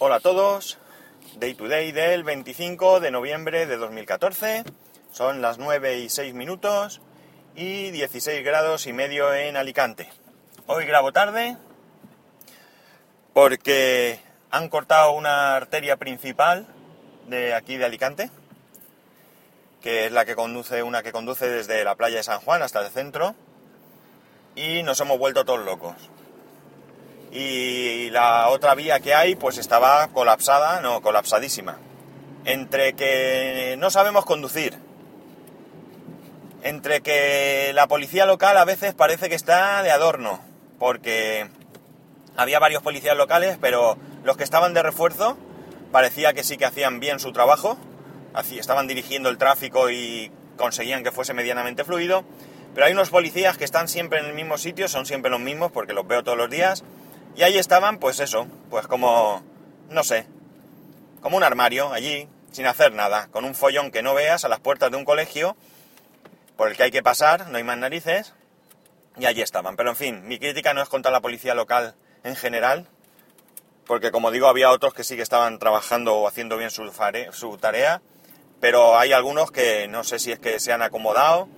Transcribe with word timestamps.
Hola 0.00 0.16
a 0.16 0.20
todos, 0.20 0.76
Day 1.36 1.54
to 1.54 1.68
Day 1.68 1.92
del 1.92 2.24
25 2.24 2.98
de 2.98 3.12
noviembre 3.12 3.66
de 3.66 3.76
2014, 3.76 4.64
son 5.12 5.40
las 5.40 5.58
9 5.58 6.00
y 6.00 6.08
6 6.08 6.34
minutos 6.34 7.00
y 7.54 7.92
16 7.92 8.44
grados 8.44 8.88
y 8.88 8.92
medio 8.92 9.32
en 9.32 9.56
Alicante. 9.56 10.10
Hoy 10.66 10.84
grabo 10.84 11.12
tarde 11.12 11.56
porque 13.34 14.18
han 14.50 14.68
cortado 14.68 15.12
una 15.12 15.54
arteria 15.54 15.96
principal 15.96 16.66
de 17.28 17.54
aquí 17.54 17.76
de 17.76 17.84
Alicante, 17.84 18.30
que 19.80 20.06
es 20.06 20.12
la 20.12 20.24
que 20.24 20.34
conduce, 20.34 20.82
una 20.82 21.04
que 21.04 21.12
conduce 21.12 21.48
desde 21.48 21.84
la 21.84 21.94
playa 21.94 22.16
de 22.16 22.24
San 22.24 22.40
Juan 22.40 22.62
hasta 22.62 22.84
el 22.84 22.90
centro, 22.90 23.36
y 24.56 24.82
nos 24.82 25.00
hemos 25.00 25.20
vuelto 25.20 25.44
todos 25.44 25.64
locos 25.64 25.94
y 27.34 28.10
la 28.10 28.48
otra 28.48 28.76
vía 28.76 29.00
que 29.00 29.12
hay 29.12 29.34
pues 29.34 29.58
estaba 29.58 30.06
colapsada, 30.08 30.80
no, 30.80 31.02
colapsadísima. 31.02 31.78
Entre 32.44 32.94
que 32.94 33.74
no 33.78 33.90
sabemos 33.90 34.24
conducir, 34.24 34.78
entre 36.62 37.00
que 37.00 37.72
la 37.74 37.88
policía 37.88 38.24
local 38.24 38.56
a 38.56 38.64
veces 38.64 38.94
parece 38.94 39.28
que 39.28 39.34
está 39.34 39.82
de 39.82 39.90
adorno, 39.90 40.40
porque 40.78 41.48
había 42.36 42.60
varios 42.60 42.82
policías 42.82 43.16
locales, 43.16 43.58
pero 43.60 43.98
los 44.22 44.36
que 44.36 44.44
estaban 44.44 44.72
de 44.72 44.82
refuerzo 44.82 45.36
parecía 45.90 46.34
que 46.34 46.44
sí 46.44 46.56
que 46.56 46.66
hacían 46.66 47.00
bien 47.00 47.18
su 47.18 47.32
trabajo, 47.32 47.76
estaban 48.58 48.86
dirigiendo 48.86 49.28
el 49.28 49.38
tráfico 49.38 49.90
y 49.90 50.30
conseguían 50.56 51.02
que 51.02 51.10
fuese 51.10 51.34
medianamente 51.34 51.84
fluido, 51.84 52.24
pero 52.74 52.86
hay 52.86 52.92
unos 52.92 53.10
policías 53.10 53.58
que 53.58 53.64
están 53.64 53.88
siempre 53.88 54.20
en 54.20 54.26
el 54.26 54.34
mismo 54.34 54.56
sitio, 54.56 54.86
son 54.86 55.06
siempre 55.06 55.30
los 55.30 55.40
mismos 55.40 55.72
porque 55.72 55.92
los 55.94 56.06
veo 56.06 56.22
todos 56.22 56.38
los 56.38 56.50
días, 56.50 56.84
y 57.36 57.42
ahí 57.42 57.58
estaban, 57.58 57.98
pues 57.98 58.20
eso, 58.20 58.46
pues 58.70 58.86
como, 58.86 59.42
no 59.90 60.04
sé, 60.04 60.26
como 61.20 61.36
un 61.36 61.42
armario 61.42 61.92
allí, 61.92 62.28
sin 62.52 62.66
hacer 62.66 62.92
nada, 62.92 63.28
con 63.28 63.44
un 63.44 63.54
follón 63.54 63.90
que 63.90 64.02
no 64.02 64.14
veas 64.14 64.44
a 64.44 64.48
las 64.48 64.60
puertas 64.60 64.90
de 64.90 64.96
un 64.96 65.04
colegio 65.04 65.56
por 66.56 66.68
el 66.68 66.76
que 66.76 66.84
hay 66.84 66.90
que 66.90 67.02
pasar, 67.02 67.48
no 67.48 67.56
hay 67.56 67.64
más 67.64 67.78
narices, 67.78 68.34
y 69.18 69.26
allí 69.26 69.42
estaban. 69.42 69.76
Pero 69.76 69.90
en 69.90 69.96
fin, 69.96 70.28
mi 70.28 70.38
crítica 70.38 70.74
no 70.74 70.82
es 70.82 70.88
contra 70.88 71.10
la 71.10 71.20
policía 71.20 71.54
local 71.54 71.94
en 72.22 72.36
general, 72.36 72.86
porque 73.86 74.10
como 74.10 74.30
digo, 74.30 74.46
había 74.46 74.70
otros 74.70 74.94
que 74.94 75.04
sí 75.04 75.16
que 75.16 75.22
estaban 75.22 75.58
trabajando 75.58 76.14
o 76.14 76.28
haciendo 76.28 76.56
bien 76.56 76.70
su, 76.70 76.90
su 77.32 77.58
tarea, 77.58 78.00
pero 78.60 78.98
hay 78.98 79.12
algunos 79.12 79.50
que 79.50 79.88
no 79.88 80.04
sé 80.04 80.18
si 80.18 80.32
es 80.32 80.38
que 80.38 80.60
se 80.60 80.72
han 80.72 80.82
acomodado, 80.82 81.48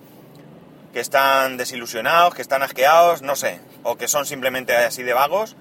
que 0.91 0.99
están 0.99 1.57
desilusionados, 1.57 2.33
que 2.33 2.41
están 2.41 2.63
asqueados, 2.63 3.21
no 3.21 3.35
sé, 3.35 3.61
o 3.83 3.97
que 3.97 4.07
son 4.07 4.25
simplemente 4.25 4.75
así 4.75 5.03
de 5.03 5.13
vagos, 5.13 5.55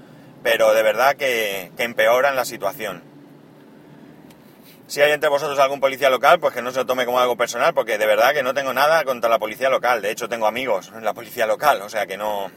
pero 0.46 0.74
de 0.74 0.82
verdad 0.84 1.16
que, 1.16 1.72
empeoran 1.76 2.36
la 2.36 2.44
situación. 2.44 3.02
Si 4.86 5.00
hay 5.00 5.10
entre 5.10 5.28
vosotros 5.28 5.58
algún 5.58 5.80
policía 5.80 6.08
local, 6.08 6.38
pues 6.38 6.54
que 6.54 6.62
no 6.62 6.70
se 6.70 6.76
lo 6.76 6.86
tome 6.86 7.04
como 7.04 7.18
algo 7.18 7.36
personal, 7.36 7.74
porque 7.74 7.98
de 7.98 8.06
verdad 8.06 8.32
que 8.32 8.44
no 8.44 8.54
tengo 8.54 8.72
nada 8.72 9.02
contra 9.02 9.28
la 9.28 9.40
policía 9.40 9.70
local. 9.70 10.02
De 10.02 10.12
hecho, 10.12 10.28
tengo 10.28 10.46
amigos 10.46 10.92
en 10.94 11.02
la 11.02 11.14
policía 11.14 11.48
local, 11.48 11.82
o 11.82 11.88
sea 11.88 12.06
que 12.06 12.16
no. 12.16 12.52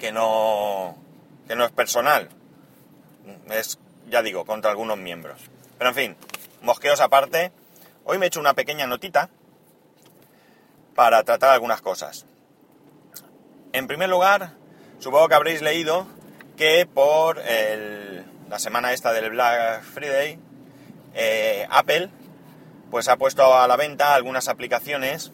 que 0.00 0.10
no. 0.10 0.98
que 1.46 1.54
no 1.54 1.64
es 1.64 1.70
personal. 1.70 2.28
Es, 3.50 3.78
ya 4.08 4.22
digo, 4.22 4.44
contra 4.44 4.72
algunos 4.72 4.98
miembros. 4.98 5.40
Pero 5.78 5.90
en 5.90 5.94
fin, 5.94 6.16
mosqueos 6.60 7.00
aparte. 7.00 7.52
Hoy 8.04 8.18
me 8.18 8.26
he 8.26 8.28
hecho 8.28 8.40
una 8.40 8.54
pequeña 8.54 8.88
notita 8.88 9.30
para 10.96 11.22
tratar 11.22 11.50
algunas 11.50 11.82
cosas. 11.82 12.26
En 13.72 13.86
primer 13.86 14.08
lugar, 14.08 14.54
supongo 14.98 15.28
que 15.28 15.34
habréis 15.36 15.62
leído 15.62 16.17
que 16.58 16.86
por 16.92 17.40
la 18.48 18.58
semana 18.58 18.92
esta 18.92 19.12
del 19.12 19.30
Black 19.30 19.84
Friday, 19.84 20.40
eh, 21.14 21.64
Apple 21.70 22.10
pues 22.90 23.06
ha 23.06 23.16
puesto 23.16 23.56
a 23.56 23.68
la 23.68 23.76
venta 23.76 24.14
algunas 24.14 24.48
aplicaciones 24.48 25.30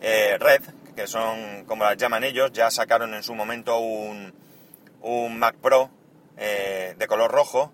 eh, 0.00 0.36
Red, 0.40 0.62
que 0.96 1.06
son 1.06 1.64
como 1.66 1.84
las 1.84 1.96
llaman 1.96 2.24
ellos, 2.24 2.50
ya 2.52 2.72
sacaron 2.72 3.14
en 3.14 3.22
su 3.22 3.36
momento 3.36 3.78
un, 3.78 4.34
un 5.00 5.38
Mac 5.38 5.54
Pro 5.62 5.90
eh, 6.36 6.96
de 6.98 7.06
color 7.06 7.30
rojo, 7.30 7.72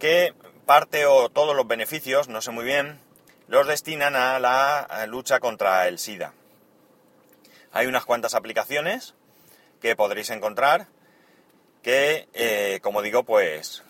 que 0.00 0.34
parte 0.66 1.06
o 1.06 1.28
todos 1.28 1.54
los 1.54 1.68
beneficios, 1.68 2.28
no 2.28 2.40
sé 2.40 2.50
muy 2.50 2.64
bien, 2.64 2.98
los 3.46 3.68
destinan 3.68 4.16
a 4.16 4.40
la 4.40 5.06
lucha 5.06 5.38
contra 5.38 5.86
el 5.86 6.00
SIDA. 6.00 6.32
Hay 7.72 7.86
unas 7.86 8.04
cuantas 8.04 8.34
aplicaciones 8.34 9.14
que 9.80 9.94
podréis 9.94 10.30
encontrar 10.30 10.88
que, 11.88 12.28
eh, 12.34 12.80
como 12.82 13.00
digo, 13.00 13.22
pues 13.22 13.82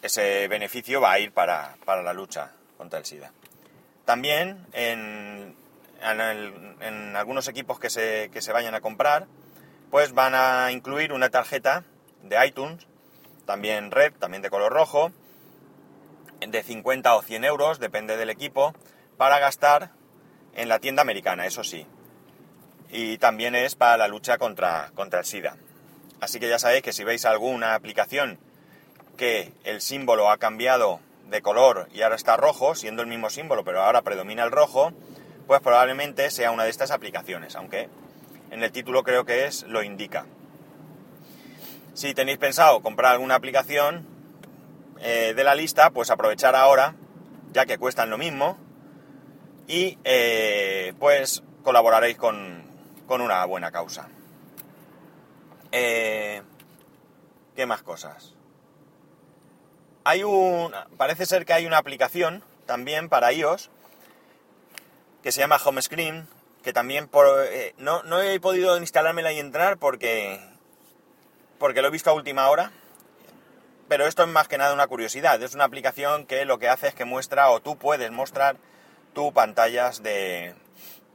ese 0.00 0.46
beneficio 0.46 1.00
va 1.00 1.10
a 1.10 1.18
ir 1.18 1.32
para, 1.32 1.74
la 1.84 2.12
lucha 2.12 2.52
contra 2.78 3.00
el 3.00 3.04
SIDA. 3.04 3.32
También 4.04 4.64
en, 4.72 5.56
en, 6.00 7.16
algunos 7.16 7.48
equipos 7.48 7.80
que 7.80 7.90
se, 7.90 8.30
que 8.32 8.42
se 8.42 8.52
vayan 8.52 8.76
a 8.76 8.80
comprar, 8.80 9.26
pues 9.90 10.12
van 10.12 10.36
a 10.36 10.70
incluir 10.70 11.12
una 11.12 11.30
tarjeta 11.30 11.82
de 12.22 12.46
iTunes, 12.46 12.86
también 13.44 13.90
red, 13.90 14.12
también 14.12 14.42
de 14.42 14.48
color 14.48 14.72
rojo, 14.72 15.10
de 16.38 16.62
50 16.62 17.16
o 17.16 17.22
100 17.22 17.44
euros, 17.44 17.80
depende 17.80 18.16
del 18.16 18.30
equipo, 18.30 18.72
para 19.16 19.40
gastar 19.40 19.90
en 20.54 20.68
la 20.68 20.78
tienda 20.78 21.02
americana, 21.02 21.44
eso 21.44 21.64
sí. 21.64 21.88
Y 22.92 23.18
también 23.18 23.56
es 23.56 23.74
para 23.74 23.96
la 23.96 24.06
lucha 24.06 24.38
contra, 24.38 24.92
contra 24.94 25.18
el 25.18 25.26
SIDA. 25.26 25.56
Así 26.22 26.38
que 26.38 26.48
ya 26.48 26.60
sabéis 26.60 26.84
que 26.84 26.92
si 26.92 27.02
veis 27.02 27.24
alguna 27.24 27.74
aplicación 27.74 28.38
que 29.16 29.52
el 29.64 29.80
símbolo 29.80 30.30
ha 30.30 30.38
cambiado 30.38 31.00
de 31.28 31.42
color 31.42 31.88
y 31.92 32.02
ahora 32.02 32.14
está 32.14 32.36
rojo, 32.36 32.76
siendo 32.76 33.02
el 33.02 33.08
mismo 33.08 33.28
símbolo, 33.28 33.64
pero 33.64 33.82
ahora 33.82 34.02
predomina 34.02 34.44
el 34.44 34.52
rojo, 34.52 34.92
pues 35.48 35.60
probablemente 35.62 36.30
sea 36.30 36.52
una 36.52 36.62
de 36.62 36.70
estas 36.70 36.92
aplicaciones, 36.92 37.56
aunque 37.56 37.88
en 38.52 38.62
el 38.62 38.70
título 38.70 39.02
creo 39.02 39.24
que 39.24 39.46
es 39.46 39.64
lo 39.64 39.82
indica. 39.82 40.26
Si 41.92 42.14
tenéis 42.14 42.38
pensado 42.38 42.82
comprar 42.82 43.14
alguna 43.14 43.34
aplicación 43.34 44.06
eh, 45.00 45.34
de 45.34 45.42
la 45.42 45.56
lista, 45.56 45.90
pues 45.90 46.08
aprovechar 46.08 46.54
ahora, 46.54 46.94
ya 47.52 47.66
que 47.66 47.78
cuestan 47.78 48.10
lo 48.10 48.16
mismo, 48.16 48.56
y 49.66 49.98
eh, 50.04 50.94
pues 51.00 51.42
colaboraréis 51.64 52.16
con, 52.16 52.62
con 53.08 53.22
una 53.22 53.44
buena 53.44 53.72
causa. 53.72 54.08
Eh, 55.72 56.42
¿Qué 57.56 57.66
más 57.66 57.82
cosas? 57.82 58.34
Hay 60.04 60.22
un. 60.22 60.72
Parece 60.96 61.26
ser 61.26 61.44
que 61.44 61.52
hay 61.52 61.66
una 61.66 61.78
aplicación 61.78 62.42
también 62.66 63.08
para 63.08 63.32
iOS 63.32 63.70
que 65.22 65.32
se 65.32 65.40
llama 65.40 65.60
Home 65.64 65.80
Screen, 65.80 66.28
que 66.62 66.72
también 66.72 67.08
por, 67.08 67.26
eh, 67.46 67.74
no, 67.78 68.02
no, 68.02 68.20
he 68.20 68.40
podido 68.40 68.76
instalármela 68.76 69.32
y 69.32 69.38
entrar 69.38 69.78
porque, 69.78 70.40
porque 71.58 71.80
lo 71.80 71.88
he 71.88 71.92
visto 71.92 72.10
a 72.10 72.14
última 72.14 72.48
hora. 72.50 72.72
Pero 73.88 74.06
esto 74.06 74.22
es 74.22 74.28
más 74.28 74.48
que 74.48 74.58
nada 74.58 74.74
una 74.74 74.86
curiosidad. 74.86 75.42
Es 75.42 75.54
una 75.54 75.64
aplicación 75.64 76.26
que 76.26 76.44
lo 76.44 76.58
que 76.58 76.68
hace 76.68 76.88
es 76.88 76.94
que 76.94 77.04
muestra 77.04 77.50
o 77.50 77.60
tú 77.60 77.76
puedes 77.76 78.10
mostrar 78.10 78.56
tus 79.12 79.32
pantallas 79.32 80.02
de, 80.02 80.54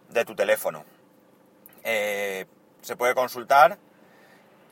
de 0.09 0.25
tu 0.25 0.35
teléfono. 0.35 0.85
Eh, 1.83 2.45
se 2.81 2.95
puede 2.95 3.15
consultar 3.15 3.79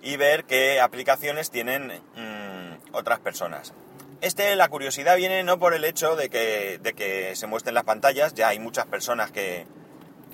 y 0.01 0.17
ver 0.17 0.45
qué 0.45 0.79
aplicaciones 0.79 1.51
tienen 1.51 1.87
mm, 2.15 2.93
otras 2.95 3.19
personas. 3.19 3.73
Este, 4.21 4.55
la 4.55 4.69
curiosidad 4.69 5.17
viene 5.17 5.43
no 5.43 5.59
por 5.59 5.73
el 5.73 5.83
hecho 5.83 6.15
de 6.15 6.29
que, 6.29 6.79
de 6.81 6.93
que 6.93 7.35
se 7.35 7.47
muestren 7.47 7.75
las 7.75 7.83
pantallas, 7.83 8.33
ya 8.33 8.47
hay 8.47 8.59
muchas 8.59 8.85
personas 8.85 9.31
que, 9.31 9.67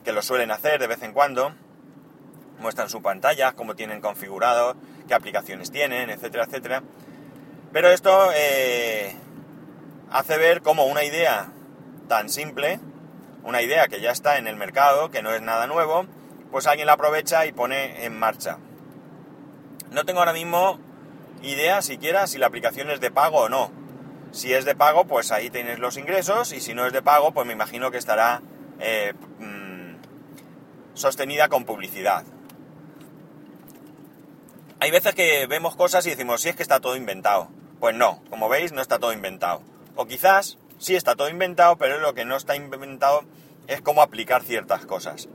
que, 0.04 0.12
lo 0.12 0.22
suelen 0.22 0.52
hacer 0.52 0.80
de 0.80 0.88
vez 0.88 1.02
en 1.04 1.14
cuando, 1.14 1.54
muestran 2.60 2.90
su 2.90 3.02
pantalla, 3.02 3.54
cómo 3.54 3.76
tienen 3.76 4.02
configurado, 4.02 4.76
qué 5.08 5.14
aplicaciones 5.14 5.72
tienen, 5.72 6.10
etcétera, 6.10 6.46
etcétera. 6.46 6.84
Pero 7.74 7.90
esto 7.90 8.30
eh, 8.36 9.16
hace 10.12 10.38
ver 10.38 10.62
como 10.62 10.86
una 10.86 11.04
idea 11.04 11.52
tan 12.08 12.30
simple, 12.30 12.80
una 13.44 13.62
idea 13.62 13.88
que 13.88 14.02
ya 14.02 14.12
está 14.12 14.38
en 14.38 14.48
el 14.48 14.56
mercado, 14.56 15.10
que 15.10 15.24
no 15.24 15.34
es 15.34 15.42
nada 15.42 15.68
nuevo, 15.68 16.06
pues 16.52 16.68
alguien 16.68 16.88
la 16.88 16.94
aprovecha 16.94 17.46
y 17.46 17.52
pone 17.52 18.06
en 18.06 18.18
marcha. 18.18 18.58
No 19.92 20.06
tengo 20.06 20.20
ahora 20.20 20.34
mismo 20.34 20.80
idea 21.44 21.82
siquiera 21.82 22.26
si 22.26 22.38
la 22.38 22.48
aplicación 22.48 22.90
es 22.90 23.02
de 23.02 23.12
pago 23.12 23.42
o 23.42 23.50
no. 23.50 23.72
Si 24.32 24.54
es 24.54 24.64
de 24.64 24.74
pago, 24.74 25.06
pues 25.06 25.32
ahí 25.32 25.50
tienes 25.50 25.80
los 25.80 25.98
ingresos 25.98 26.54
y 26.54 26.62
si 26.62 26.74
no 26.74 26.86
es 26.86 26.94
de 26.94 27.02
pago, 27.02 27.34
pues 27.34 27.46
me 27.46 27.52
imagino 27.52 27.92
que 27.92 27.98
estará 27.98 28.42
eh, 28.80 29.14
mm, 29.40 29.96
sostenida 30.94 31.50
con 31.50 31.66
publicidad. 31.66 32.24
Hay 34.80 34.92
veces 34.92 35.14
que 35.14 35.46
vemos 35.48 35.76
cosas 35.76 36.06
y 36.08 36.12
decimos, 36.12 36.42
si 36.42 36.50
es 36.50 36.56
que 36.56 36.64
está 36.64 36.80
todo 36.80 36.96
inventado. 36.96 37.50
Pues 37.82 37.94
no, 37.94 38.24
como 38.30 38.48
veis, 38.48 38.72
no 38.72 38.82
está 38.82 38.98
todo 38.98 39.12
inventado. 39.12 39.62
O 39.96 40.06
quizás 40.06 40.58
sí 40.78 40.96
está 40.96 41.16
todo 41.16 41.28
inventado, 41.28 41.76
pero 41.76 42.00
lo 42.00 42.14
que 42.14 42.24
no 42.24 42.38
está 42.38 42.56
inventado 42.56 43.26
es 43.68 43.82
cómo 43.82 44.02
aplicar 44.02 44.42
ciertas 44.42 44.86
cosas. 44.86 45.28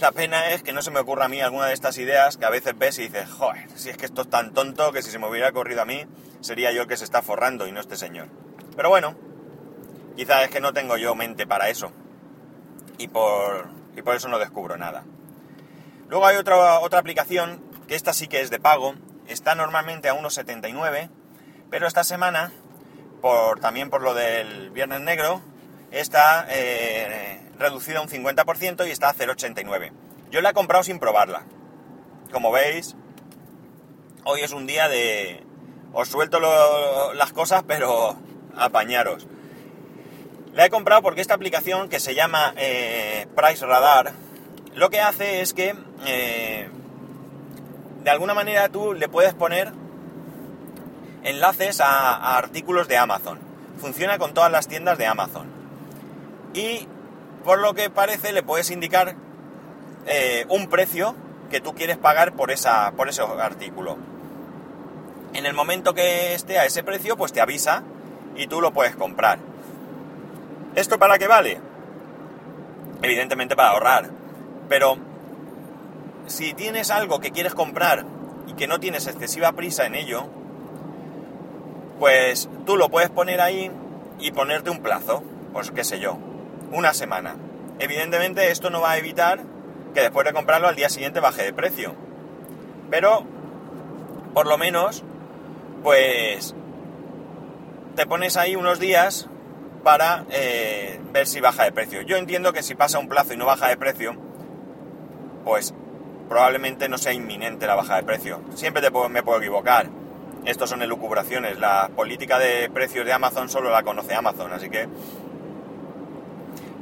La 0.00 0.12
pena 0.12 0.48
es 0.48 0.62
que 0.62 0.72
no 0.72 0.80
se 0.80 0.90
me 0.90 0.98
ocurra 0.98 1.26
a 1.26 1.28
mí 1.28 1.42
alguna 1.42 1.66
de 1.66 1.74
estas 1.74 1.98
ideas 1.98 2.38
que 2.38 2.46
a 2.46 2.50
veces 2.50 2.72
ves 2.78 2.98
y 2.98 3.02
dices, 3.02 3.28
joder, 3.28 3.68
si 3.74 3.90
es 3.90 3.98
que 3.98 4.06
esto 4.06 4.22
es 4.22 4.30
tan 4.30 4.54
tonto 4.54 4.92
que 4.92 5.02
si 5.02 5.10
se 5.10 5.18
me 5.18 5.28
hubiera 5.28 5.50
ocurrido 5.50 5.82
a 5.82 5.84
mí, 5.84 6.06
sería 6.40 6.72
yo 6.72 6.82
el 6.82 6.88
que 6.88 6.96
se 6.96 7.04
está 7.04 7.20
forrando 7.20 7.66
y 7.66 7.72
no 7.72 7.80
este 7.80 7.98
señor. 7.98 8.28
Pero 8.74 8.88
bueno, 8.88 9.14
quizás 10.16 10.44
es 10.44 10.50
que 10.50 10.60
no 10.60 10.72
tengo 10.72 10.96
yo 10.96 11.14
mente 11.14 11.46
para 11.46 11.68
eso. 11.68 11.92
Y 12.96 13.08
por, 13.08 13.68
y 13.94 14.00
por 14.00 14.16
eso 14.16 14.28
no 14.28 14.38
descubro 14.38 14.78
nada. 14.78 15.04
Luego 16.08 16.26
hay 16.26 16.36
otra, 16.36 16.80
otra 16.80 16.98
aplicación, 16.98 17.62
que 17.86 17.94
esta 17.94 18.14
sí 18.14 18.26
que 18.26 18.40
es 18.40 18.48
de 18.48 18.58
pago, 18.58 18.94
está 19.28 19.54
normalmente 19.54 20.08
a 20.08 20.14
1,79, 20.14 21.10
pero 21.68 21.86
esta 21.86 22.04
semana, 22.04 22.52
por, 23.20 23.60
también 23.60 23.90
por 23.90 24.00
lo 24.00 24.14
del 24.14 24.70
Viernes 24.70 25.02
Negro, 25.02 25.42
está 25.90 26.46
eh, 26.48 27.39
reducida 27.60 28.00
un 28.00 28.08
50% 28.08 28.88
y 28.88 28.90
está 28.90 29.10
a 29.10 29.14
0,89. 29.14 29.92
Yo 30.30 30.40
la 30.40 30.50
he 30.50 30.54
comprado 30.54 30.82
sin 30.82 30.98
probarla. 30.98 31.44
Como 32.32 32.50
veis, 32.50 32.96
hoy 34.24 34.40
es 34.40 34.52
un 34.52 34.66
día 34.66 34.88
de... 34.88 35.44
Os 35.92 36.08
suelto 36.08 36.40
las 37.14 37.32
cosas, 37.32 37.64
pero 37.66 38.16
apañaros. 38.56 39.26
La 40.54 40.66
he 40.66 40.70
comprado 40.70 41.02
porque 41.02 41.20
esta 41.20 41.34
aplicación 41.34 41.88
que 41.88 42.00
se 42.00 42.14
llama 42.14 42.54
eh, 42.56 43.26
Price 43.36 43.64
Radar, 43.66 44.12
lo 44.74 44.90
que 44.90 45.00
hace 45.00 45.40
es 45.40 45.52
que 45.52 45.74
eh, 46.06 46.68
de 48.02 48.10
alguna 48.10 48.34
manera 48.34 48.68
tú 48.68 48.94
le 48.94 49.08
puedes 49.08 49.34
poner 49.34 49.72
enlaces 51.24 51.80
a 51.80 52.36
artículos 52.36 52.88
de 52.88 52.96
Amazon. 52.96 53.38
Funciona 53.78 54.18
con 54.18 54.32
todas 54.32 54.50
las 54.50 54.68
tiendas 54.68 54.96
de 54.96 55.06
Amazon 55.06 55.48
y 56.54 56.86
por 57.44 57.60
lo 57.60 57.74
que 57.74 57.90
parece 57.90 58.32
le 58.32 58.42
puedes 58.42 58.70
indicar 58.70 59.14
eh, 60.06 60.44
un 60.48 60.68
precio 60.68 61.14
que 61.50 61.60
tú 61.60 61.74
quieres 61.74 61.98
pagar 61.98 62.32
por, 62.34 62.50
esa, 62.50 62.92
por 62.92 63.08
ese 63.08 63.22
artículo. 63.22 63.98
En 65.34 65.46
el 65.46 65.54
momento 65.54 65.94
que 65.94 66.34
esté 66.34 66.58
a 66.58 66.64
ese 66.64 66.82
precio, 66.82 67.16
pues 67.16 67.32
te 67.32 67.40
avisa 67.40 67.82
y 68.36 68.46
tú 68.46 68.60
lo 68.60 68.72
puedes 68.72 68.96
comprar. 68.96 69.38
¿Esto 70.74 70.98
para 70.98 71.18
qué 71.18 71.26
vale? 71.26 71.60
Evidentemente 73.02 73.56
para 73.56 73.70
ahorrar. 73.70 74.10
Pero 74.68 74.96
si 76.26 76.54
tienes 76.54 76.90
algo 76.90 77.20
que 77.20 77.32
quieres 77.32 77.54
comprar 77.54 78.04
y 78.46 78.54
que 78.54 78.66
no 78.66 78.80
tienes 78.80 79.06
excesiva 79.06 79.52
prisa 79.52 79.86
en 79.86 79.94
ello, 79.94 80.28
pues 81.98 82.48
tú 82.66 82.76
lo 82.76 82.88
puedes 82.88 83.10
poner 83.10 83.40
ahí 83.40 83.70
y 84.18 84.30
ponerte 84.32 84.70
un 84.70 84.80
plazo. 84.80 85.22
Pues 85.52 85.70
qué 85.72 85.82
sé 85.82 85.98
yo, 85.98 86.18
una 86.70 86.94
semana. 86.94 87.36
Evidentemente 87.78 88.50
esto 88.50 88.70
no 88.70 88.80
va 88.80 88.92
a 88.92 88.98
evitar 88.98 89.40
que 89.94 90.00
después 90.00 90.26
de 90.26 90.32
comprarlo 90.32 90.68
al 90.68 90.76
día 90.76 90.88
siguiente 90.88 91.20
baje 91.20 91.42
de 91.42 91.52
precio. 91.52 91.94
Pero, 92.90 93.24
por 94.34 94.46
lo 94.46 94.58
menos, 94.58 95.02
pues 95.82 96.54
te 97.96 98.06
pones 98.06 98.36
ahí 98.36 98.56
unos 98.56 98.78
días 98.78 99.28
para 99.82 100.24
eh, 100.30 101.00
ver 101.12 101.26
si 101.26 101.40
baja 101.40 101.64
de 101.64 101.72
precio. 101.72 102.02
Yo 102.02 102.16
entiendo 102.16 102.52
que 102.52 102.62
si 102.62 102.74
pasa 102.74 102.98
un 102.98 103.08
plazo 103.08 103.34
y 103.34 103.36
no 103.36 103.46
baja 103.46 103.68
de 103.68 103.76
precio, 103.76 104.14
pues 105.44 105.74
probablemente 106.28 106.88
no 106.88 106.98
sea 106.98 107.12
inminente 107.12 107.66
la 107.66 107.74
baja 107.74 107.96
de 107.96 108.02
precio. 108.02 108.40
Siempre 108.54 108.82
te 108.82 108.90
me 109.08 109.22
puedo 109.22 109.38
equivocar. 109.38 109.88
Estos 110.44 110.70
son 110.70 110.82
elucubraciones. 110.82 111.58
La 111.58 111.90
política 111.94 112.38
de 112.38 112.70
precios 112.70 113.04
de 113.04 113.12
Amazon 113.12 113.48
solo 113.48 113.70
la 113.70 113.82
conoce 113.82 114.14
Amazon, 114.14 114.52
así 114.52 114.70
que 114.70 114.88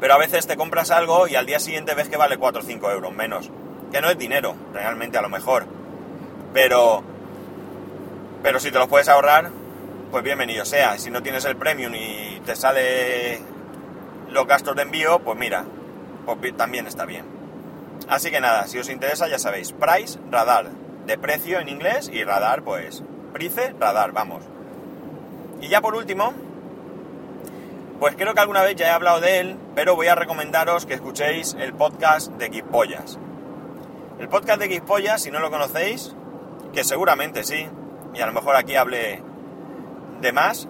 pero 0.00 0.15
a 0.15 0.19
veces 0.19 0.47
te 0.47 0.56
compras 0.56 0.91
algo 0.91 1.27
y 1.27 1.37
al 1.37 1.47
día 1.47 1.61
siguiente 1.61 1.95
ves 1.95 2.09
que 2.09 2.17
vale 2.17 2.39
4 2.39 2.61
o 2.61 2.65
5 2.65 2.91
euros 2.91 3.12
menos. 3.12 3.50
Que 3.93 4.00
no 4.00 4.11
es 4.11 4.19
dinero, 4.19 4.55
realmente 4.73 5.19
a 5.19 5.23
lo 5.23 5.29
mejor. 5.29 5.67
Pero, 6.53 7.03
pero 8.43 8.61
si 8.61 8.71
te 8.71 8.79
lo 8.79 8.89
puedes 8.89 9.09
ahorrar, 9.09 9.50
pues 10.11 10.23
bienvenido 10.23 10.65
sea. 10.65 10.99
Si 10.99 11.11
no 11.11 11.23
tienes 11.23 11.45
el 11.45 11.56
premium 11.56 11.95
y 11.95 12.41
te 12.45 12.55
sale 12.55 13.41
los 14.31 14.47
gastos 14.47 14.77
de 14.77 14.83
envío, 14.83 15.21
pues 15.21 15.39
mira, 15.39 15.65
pues 16.25 16.56
también 16.56 16.87
está 16.87 17.05
bien. 17.05 17.25
Así 18.09 18.31
que 18.31 18.41
nada, 18.41 18.67
si 18.67 18.79
os 18.79 18.89
interesa 18.89 19.29
ya 19.29 19.39
sabéis, 19.39 19.73
price, 19.73 20.19
radar, 20.31 20.71
de 21.06 21.19
precio 21.19 21.59
en 21.59 21.69
inglés 21.69 22.11
y 22.12 22.23
radar, 22.25 22.62
pues, 22.62 23.03
price, 23.33 23.75
radar, 23.79 24.12
vamos. 24.12 24.45
Y 25.61 25.69
ya 25.69 25.81
por 25.81 25.95
último, 25.95 26.33
pues 27.99 28.15
creo 28.17 28.33
que 28.35 28.41
alguna 28.41 28.62
vez 28.62 28.77
ya 28.77 28.87
he 28.87 28.91
hablado 28.91 29.21
de 29.21 29.41
él, 29.41 29.56
pero 29.75 29.97
voy 29.97 30.06
a 30.06 30.15
recomendaros 30.15 30.87
que 30.87 30.95
escuchéis 30.95 31.56
el 31.59 31.75
podcast 31.75 32.31
de 32.33 32.49
Geekpollas. 32.49 33.19
El 34.21 34.29
podcast 34.29 34.61
de 34.61 34.69
Geekpollas, 34.69 35.23
si 35.23 35.31
no 35.31 35.41
lo 35.41 35.50
conocéis, 35.50 36.15
que 36.73 36.85
seguramente 36.85 37.43
sí, 37.43 37.69
y 38.15 38.21
a 38.21 38.27
lo 38.27 38.33
mejor 38.33 38.55
aquí 38.55 38.77
hable 38.77 39.23
de 40.21 40.33
más, 40.33 40.69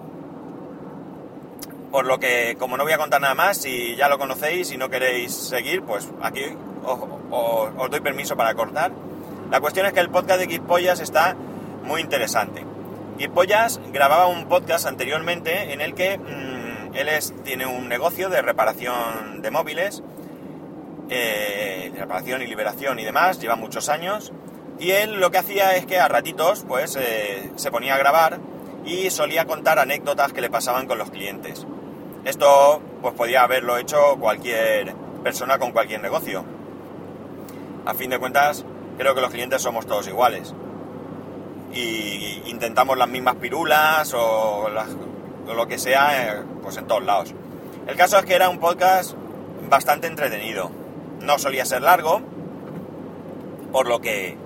por 1.91 2.05
lo 2.05 2.19
que 2.19 2.55
como 2.57 2.77
no 2.77 2.83
voy 2.83 2.93
a 2.93 2.97
contar 2.97 3.21
nada 3.21 3.35
más, 3.35 3.57
si 3.57 3.95
ya 3.95 4.09
lo 4.09 4.17
conocéis 4.17 4.71
y 4.71 4.77
no 4.77 4.89
queréis 4.89 5.33
seguir, 5.33 5.83
pues 5.83 6.09
aquí 6.21 6.45
os, 6.83 7.91
doy 7.91 7.99
permiso 7.99 8.37
para 8.37 8.55
cortar. 8.55 8.91
La 9.51 9.59
cuestión 9.59 9.85
es 9.85 9.93
que 9.93 9.99
el 9.99 10.09
podcast 10.09 10.39
de 10.39 10.47
Geekpollas 10.47 10.99
está 10.99 11.35
muy 11.83 12.01
interesante. 12.01 12.63
Geekpollas 13.19 13.79
grababa 13.91 14.27
un 14.27 14.47
podcast 14.47 14.87
anteriormente 14.87 15.73
en 15.73 15.81
el 15.81 15.93
que... 15.93 16.17
Mm, 16.17 16.58
él 16.93 17.09
es, 17.09 17.33
tiene 17.43 17.65
un 17.65 17.87
negocio 17.87 18.29
de 18.29 18.41
reparación 18.41 19.41
de 19.41 19.51
móviles, 19.51 20.03
eh, 21.09 21.89
de 21.93 21.99
reparación 21.99 22.41
y 22.41 22.47
liberación 22.47 22.99
y 22.99 23.05
demás, 23.05 23.39
lleva 23.39 23.55
muchos 23.55 23.89
años. 23.89 24.31
Y 24.79 24.91
él 24.91 25.19
lo 25.19 25.31
que 25.31 25.39
hacía 25.39 25.75
es 25.75 25.85
que 25.85 25.99
a 25.99 26.07
ratitos 26.07 26.65
pues 26.67 26.95
eh, 26.95 27.51
se 27.55 27.71
ponía 27.71 27.95
a 27.95 27.97
grabar 27.97 28.39
y 28.85 29.09
solía 29.09 29.45
contar 29.45 29.77
anécdotas 29.79 30.33
que 30.33 30.41
le 30.41 30.49
pasaban 30.49 30.87
con 30.87 30.97
los 30.97 31.11
clientes. 31.11 31.65
Esto 32.25 32.81
pues 33.01 33.13
podía 33.13 33.43
haberlo 33.43 33.77
hecho 33.77 34.17
cualquier 34.19 34.93
persona 35.23 35.57
con 35.57 35.71
cualquier 35.71 36.01
negocio. 36.01 36.43
A 37.85 37.93
fin 37.93 38.09
de 38.09 38.19
cuentas, 38.19 38.65
creo 38.97 39.15
que 39.15 39.21
los 39.21 39.31
clientes 39.31 39.61
somos 39.61 39.85
todos 39.85 40.07
iguales. 40.07 40.53
Y 41.73 42.41
intentamos 42.45 42.97
las 42.97 43.07
mismas 43.07 43.35
pirulas 43.35 44.13
o 44.13 44.69
las 44.69 44.87
lo 45.53 45.67
que 45.67 45.77
sea, 45.77 46.39
eh, 46.39 46.43
pues 46.61 46.77
en 46.77 46.87
todos 46.87 47.03
lados. 47.03 47.33
El 47.87 47.95
caso 47.95 48.17
es 48.19 48.25
que 48.25 48.35
era 48.35 48.49
un 48.49 48.59
podcast 48.59 49.13
bastante 49.69 50.07
entretenido. 50.07 50.71
No 51.21 51.39
solía 51.39 51.65
ser 51.65 51.81
largo, 51.81 52.21
por 53.71 53.87
lo 53.87 53.99
que, 53.99 54.37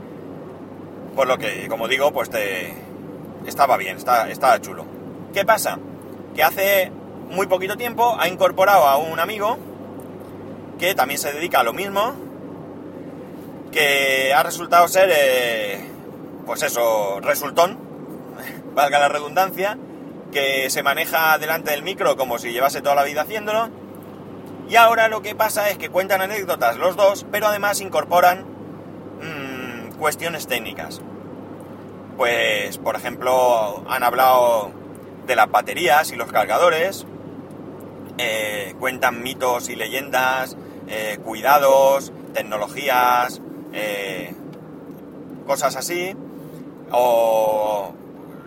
por 1.16 1.28
lo 1.28 1.38
que, 1.38 1.68
como 1.68 1.88
digo, 1.88 2.12
pues 2.12 2.30
te, 2.30 2.74
estaba 3.46 3.78
bien, 3.78 3.98
estaba, 3.98 4.30
estaba 4.30 4.60
chulo. 4.60 4.86
¿Qué 5.34 5.46
pasa? 5.46 5.80
Que 6.36 6.44
hace 6.44 6.92
muy 7.30 7.48
poquito 7.48 7.76
tiempo 7.76 8.16
ha 8.20 8.28
incorporado 8.28 8.88
a 8.88 8.98
un 8.98 9.20
amigo 9.20 9.58
que 10.80 10.96
también 10.96 11.20
se 11.20 11.32
dedica 11.32 11.62
a 11.62 11.64
lo 11.64 11.74
mismo, 11.74 12.14
que 13.72 14.34
ha 14.34 14.44
resultado 14.44 14.88
ser, 14.88 15.10
eh, 15.14 15.82
pues 16.46 16.64
eso, 16.64 17.20
resultón, 17.22 17.78
valga 18.76 19.00
la 19.00 19.10
redundancia, 19.10 19.78
que 20.34 20.70
se 20.70 20.84
maneja 20.84 21.38
delante 21.38 21.72
del 21.72 21.84
micro 21.84 22.18
como 22.18 22.40
si 22.40 22.52
llevase 22.52 22.82
toda 22.82 22.96
la 22.96 23.04
vida 23.04 23.22
haciéndolo. 23.22 23.70
Y 24.68 24.76
ahora 24.76 25.08
lo 25.08 25.22
que 25.22 25.36
pasa 25.36 25.70
es 25.70 25.78
que 25.78 25.90
cuentan 25.90 26.22
anécdotas 26.22 26.78
los 26.78 26.96
dos, 26.96 27.26
pero 27.32 27.48
además 27.48 27.80
incorporan 27.80 28.46
mm, 29.22 29.96
cuestiones 29.98 30.48
técnicas. 30.48 31.02
Pues, 32.18 32.78
por 32.78 32.96
ejemplo, 32.96 33.84
han 33.88 34.04
hablado 34.04 34.72
de 35.26 35.36
las 35.36 35.50
baterías 35.50 36.12
y 36.12 36.16
los 36.16 36.32
cargadores, 36.32 37.06
eh, 38.18 38.76
cuentan 38.80 39.24
mitos 39.24 39.70
y 39.70 39.76
leyendas, 39.76 40.58
eh, 40.88 41.18
cuidados, 41.24 42.12
tecnologías, 42.34 43.42
eh, 43.74 44.34
cosas 45.48 45.76
así, 45.76 46.16
o 46.92 47.94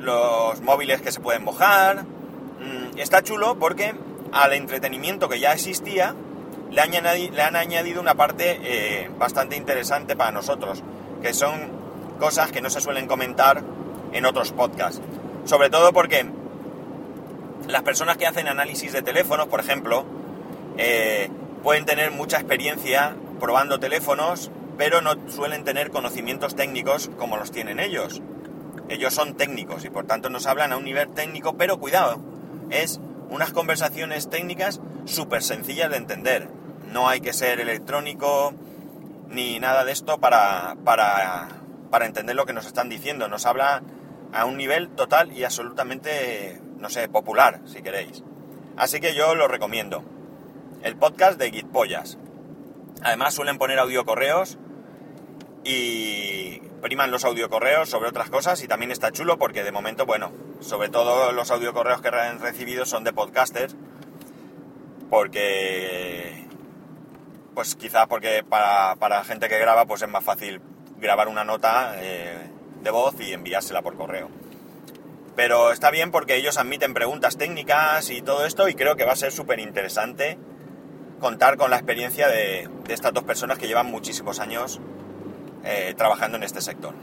los 0.07 0.61
móviles 0.63 1.03
que 1.03 1.13
se 1.13 1.21
pueden 1.21 1.45
mojar. 1.45 2.05
Mm, 2.05 2.99
está 2.99 3.23
chulo 3.23 3.59
porque 3.59 3.95
al 4.33 4.53
entretenimiento 4.55 5.29
que 5.29 5.39
ya 5.39 5.53
existía 5.53 6.15
le 6.71 6.81
han, 6.81 7.57
añadido, 7.57 8.01
una 8.01 8.15
parte 8.15 8.59
eh, 8.63 9.11
bastante 9.19 9.57
interesante 9.57 10.17
para 10.17 10.33
nosotros, 10.33 10.83
que 11.23 11.33
son 11.33 11.71
cosas 12.19 12.51
que 12.51 12.61
no 12.61 12.71
se 12.71 12.81
suelen 12.81 13.07
comentar 13.07 13.63
en 14.13 14.27
otros 14.27 14.53
podcasts. 14.53 15.01
Sobre 15.45 15.71
todo 15.71 15.93
porque 15.93 16.27
las 17.69 17.83
personas 17.83 18.17
que 18.17 18.27
hacen 18.27 18.49
análisis 18.49 18.93
de 18.93 19.03
teléfonos, 19.03 19.47
por 19.47 19.61
ejemplo, 19.61 20.05
eh, 20.77 21.31
pueden 21.63 21.85
tener 21.85 22.11
mucha 22.11 22.39
experiencia 22.39 23.17
probando 23.41 23.79
teléfonos, 23.79 24.51
pero 24.77 25.01
no 25.01 25.15
suelen 25.29 25.65
tener 25.65 25.91
conocimientos 25.91 26.57
técnicos 26.57 27.11
como 27.17 27.37
los 27.37 27.53
tienen 27.53 27.81
ellos. 27.81 28.21
Ellos 28.89 29.15
son 29.15 29.35
técnicos 29.35 29.85
y 29.85 29.91
por 29.91 30.07
tanto 30.07 30.31
nos 30.31 30.47
hablan 30.47 30.73
a 30.73 30.77
un 30.77 30.85
nivel 30.85 31.09
técnico, 31.09 31.57
pero 31.57 31.79
cuidado, 31.79 32.21
es 32.71 33.01
unas 33.31 33.53
conversaciones 33.53 34.31
técnicas 34.31 34.81
súper 35.05 35.43
sencillas 35.43 35.91
de 35.91 35.97
entender. 35.97 36.49
No 36.93 37.09
hay 37.09 37.21
que 37.21 37.33
ser 37.33 37.61
electrónico 37.61 38.55
ni 39.29 39.59
nada 39.59 39.85
de 39.85 39.93
esto 39.93 40.19
para, 40.19 40.77
para, 40.85 41.49
para 41.91 42.07
entender 42.07 42.37
lo 42.37 42.47
que 42.47 42.53
nos 42.53 42.67
están 42.67 42.89
diciendo. 42.89 43.29
Nos 43.29 43.47
habla 43.47 43.83
a 44.33 44.45
un 44.45 44.57
nivel 44.57 44.89
total 44.91 45.33
y 45.33 45.45
absolutamente, 45.45 46.61
no 46.79 46.89
sé, 46.89 47.09
popular, 47.09 47.61
si 47.67 47.83
queréis. 47.83 48.23
Así 48.77 49.01
que 49.01 49.15
yo 49.15 49.35
lo 49.35 49.49
recomiendo. 49.49 50.05
El 50.83 50.97
podcast 50.97 51.39
de 51.39 51.51
Gitpollas. 51.51 52.19
Además 53.03 53.35
suelen 53.35 53.59
poner 53.59 53.79
audio 53.79 54.05
correos 54.05 54.59
y 55.65 56.63
priman 56.87 57.11
los 57.11 57.25
audiocorreos 57.25 57.89
sobre 57.89 58.09
otras 58.09 58.31
cosas 58.31 58.63
y 58.63 58.69
también 58.69 58.93
está 58.93 59.11
chulo 59.11 59.39
porque 59.39 59.65
de 59.65 59.73
momento, 59.73 60.07
bueno, 60.07 60.31
sobre 60.61 60.89
todo 60.89 61.33
los 61.33 61.51
audiocorreos 61.51 62.01
que 62.01 62.11
han 62.11 62.39
recibido 62.39 62.87
son 62.87 63.03
de 63.03 63.13
podcasters 63.13 63.75
porque 65.11 66.47
pues 67.55 67.75
quizá 67.75 68.07
porque 68.07 68.45
para, 68.49 68.95
para 69.01 69.25
gente 69.25 69.49
que 69.49 69.59
graba 69.59 69.85
pues 69.87 70.03
es 70.03 70.09
más 70.09 70.23
fácil 70.23 70.61
grabar 70.99 71.27
una 71.27 71.43
nota 71.43 71.97
eh, 71.97 72.51
de 72.85 72.91
voz 72.93 73.17
y 73.19 73.33
enviársela 73.33 73.83
por 73.83 73.97
correo. 73.97 74.31
Pero 75.35 75.73
está 75.73 75.91
bien 75.91 76.13
porque 76.13 76.37
ellos 76.37 76.57
admiten 76.57 76.95
preguntas 76.95 77.37
técnicas 77.37 78.11
y 78.11 78.23
todo 78.23 78.47
esto 78.47 78.69
y 78.69 78.77
creo 78.77 78.95
que 78.95 79.05
va 79.05 79.15
a 79.15 79.17
ser 79.17 79.33
súper 79.33 79.59
interesante 79.59 80.39
contar 81.19 81.57
con 81.57 81.69
la 81.69 81.79
experiencia 81.79 82.29
de, 82.29 82.69
estas 82.89 83.13
dos 83.13 83.25
personas 83.25 83.59
que 83.59 83.67
llevan 83.67 83.87
muchísimos 83.87 84.39
años 84.39 84.81
eh, 85.67 85.95
trabajando 85.97 86.37
en 86.37 86.45
este 86.45 86.61
sector. 86.61 86.95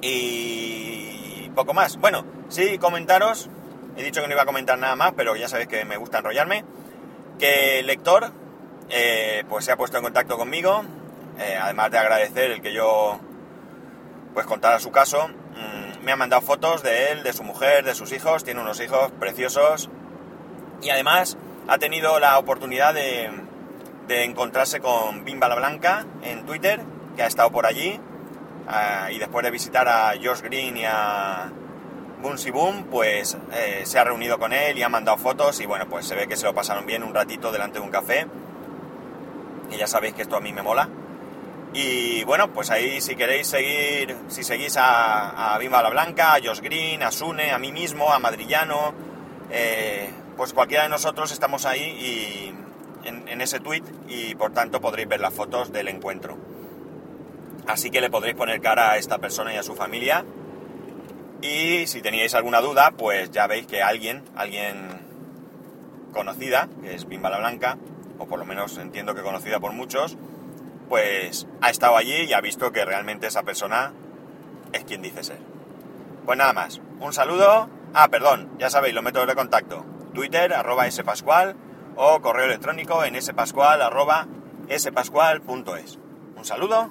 Y 0.00 1.50
poco 1.54 1.74
más. 1.74 1.96
Bueno, 1.96 2.24
sí, 2.48 2.78
comentaros. 2.78 3.48
He 3.96 4.02
dicho 4.02 4.20
que 4.20 4.26
no 4.26 4.34
iba 4.34 4.42
a 4.42 4.46
comentar 4.46 4.78
nada 4.78 4.96
más, 4.96 5.12
pero 5.16 5.34
ya 5.34 5.48
sabéis 5.48 5.68
que 5.68 5.84
me 5.84 5.96
gusta 5.96 6.18
enrollarme. 6.18 6.64
Que 7.38 7.80
el 7.80 7.86
lector 7.86 8.32
eh, 8.90 9.44
pues 9.48 9.64
se 9.64 9.72
ha 9.72 9.76
puesto 9.76 9.96
en 9.96 10.02
contacto 10.02 10.36
conmigo. 10.36 10.84
Eh, 11.38 11.56
además 11.60 11.90
de 11.90 11.98
agradecer 11.98 12.50
el 12.50 12.60
que 12.60 12.72
yo 12.72 13.18
pues 14.34 14.46
contara 14.46 14.78
su 14.78 14.90
caso. 14.90 15.28
Mmm, 15.28 16.04
me 16.04 16.12
ha 16.12 16.16
mandado 16.16 16.42
fotos 16.42 16.82
de 16.82 17.12
él, 17.12 17.22
de 17.22 17.32
su 17.32 17.44
mujer, 17.44 17.84
de 17.84 17.94
sus 17.94 18.12
hijos. 18.12 18.44
Tiene 18.44 18.60
unos 18.60 18.80
hijos 18.80 19.10
preciosos. 19.18 19.88
Y 20.82 20.90
además 20.90 21.38
ha 21.66 21.78
tenido 21.78 22.20
la 22.20 22.38
oportunidad 22.38 22.92
de, 22.92 23.30
de 24.06 24.24
encontrarse 24.24 24.80
con 24.80 25.24
Bimba 25.24 25.48
la 25.48 25.54
Blanca 25.54 26.04
en 26.22 26.44
Twitter, 26.44 26.80
que 27.16 27.22
ha 27.22 27.26
estado 27.26 27.50
por 27.50 27.66
allí, 27.66 28.00
uh, 28.68 29.10
y 29.10 29.18
después 29.18 29.44
de 29.44 29.50
visitar 29.50 29.88
a 29.88 30.12
Josh 30.22 30.40
Green 30.40 30.76
y 30.76 30.84
a 30.84 31.50
Boonsy 32.22 32.50
Boom, 32.50 32.84
pues 32.90 33.36
eh, 33.52 33.82
se 33.84 33.98
ha 33.98 34.04
reunido 34.04 34.38
con 34.38 34.52
él 34.52 34.78
y 34.78 34.82
ha 34.82 34.88
mandado 34.88 35.18
fotos, 35.18 35.60
y 35.60 35.66
bueno, 35.66 35.88
pues 35.88 36.06
se 36.06 36.14
ve 36.14 36.26
que 36.26 36.36
se 36.36 36.46
lo 36.46 36.54
pasaron 36.54 36.86
bien 36.86 37.02
un 37.02 37.14
ratito 37.14 37.52
delante 37.52 37.78
de 37.78 37.84
un 37.84 37.90
café, 37.90 38.26
y 39.70 39.76
ya 39.76 39.86
sabéis 39.86 40.14
que 40.14 40.22
esto 40.22 40.36
a 40.36 40.40
mí 40.40 40.52
me 40.52 40.62
mola. 40.62 40.88
Y 41.74 42.22
bueno, 42.22 42.52
pues 42.52 42.70
ahí 42.70 43.00
si 43.00 43.16
queréis 43.16 43.48
seguir, 43.48 44.16
si 44.28 44.44
seguís 44.44 44.76
a, 44.76 45.54
a 45.54 45.58
Bimba 45.58 45.82
la 45.82 45.90
Blanca, 45.90 46.34
a 46.34 46.38
Josh 46.40 46.60
Green, 46.60 47.02
a 47.02 47.10
Sune, 47.10 47.50
a 47.50 47.58
mí 47.58 47.72
mismo, 47.72 48.12
a 48.12 48.20
Madrillano, 48.20 48.94
eh, 49.50 50.08
pues 50.36 50.52
cualquiera 50.52 50.84
de 50.84 50.88
nosotros 50.88 51.32
estamos 51.32 51.66
ahí 51.66 51.82
y 51.82 53.08
en, 53.08 53.28
en, 53.28 53.40
ese 53.40 53.58
tweet 53.58 53.82
y 54.08 54.36
por 54.36 54.52
tanto 54.52 54.80
podréis 54.80 55.08
ver 55.08 55.20
las 55.20 55.34
fotos 55.34 55.72
del 55.72 55.88
encuentro. 55.88 56.38
Así 57.66 57.90
que 57.90 58.00
le 58.00 58.10
podréis 58.10 58.36
poner 58.36 58.60
cara 58.60 58.92
a 58.92 58.98
esta 58.98 59.18
persona 59.18 59.54
y 59.54 59.56
a 59.56 59.62
su 59.62 59.74
familia. 59.74 60.24
Y 61.40 61.86
si 61.86 62.02
teníais 62.02 62.34
alguna 62.34 62.60
duda, 62.60 62.92
pues 62.96 63.30
ya 63.30 63.46
veis 63.46 63.66
que 63.66 63.82
alguien, 63.82 64.24
alguien 64.36 65.00
conocida, 66.12 66.68
que 66.82 66.94
es 66.94 67.06
Bimba 67.06 67.30
la 67.30 67.38
Blanca, 67.38 67.78
o 68.18 68.26
por 68.26 68.38
lo 68.38 68.44
menos 68.44 68.76
entiendo 68.78 69.14
que 69.14 69.22
conocida 69.22 69.60
por 69.60 69.72
muchos, 69.72 70.16
pues 70.88 71.46
ha 71.60 71.70
estado 71.70 71.96
allí 71.96 72.22
y 72.22 72.32
ha 72.32 72.40
visto 72.40 72.70
que 72.72 72.84
realmente 72.84 73.26
esa 73.26 73.42
persona 73.42 73.92
es 74.72 74.84
quien 74.84 75.02
dice 75.02 75.24
ser. 75.24 75.38
Pues 76.24 76.38
nada 76.38 76.52
más, 76.52 76.80
un 77.00 77.12
saludo. 77.12 77.68
Ah, 77.94 78.08
perdón, 78.08 78.50
ya 78.58 78.70
sabéis 78.70 78.94
los 78.94 79.04
métodos 79.04 79.26
de 79.26 79.34
contacto. 79.34 79.84
Twitter, 80.14 80.52
arroba 80.52 80.90
spascual, 80.90 81.56
o 81.96 82.20
correo 82.20 82.46
electrónico 82.46 83.04
en 83.04 83.20
spascual, 83.20 83.82
arroba 83.82 84.26
spascual.es. 84.70 85.98
Un 86.36 86.44
saludo 86.44 86.90